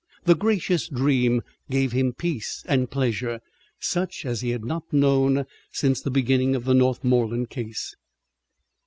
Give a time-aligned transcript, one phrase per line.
[0.25, 3.39] The gracious dream gave him peace and pleasure
[3.79, 7.95] such as he had not known since the beginning of the Northmorland case.